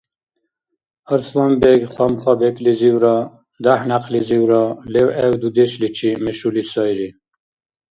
Арсланбег 1.13 1.81
хамха-бекӀлизивра 1.93 3.15
дяхӀ-някълизивра 3.63 4.61
левгӀев 4.93 5.33
дудешличи 5.41 6.11
мешули 6.23 6.63
сайри 6.71 7.09